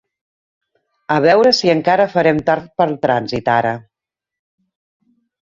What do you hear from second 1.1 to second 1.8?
A veure si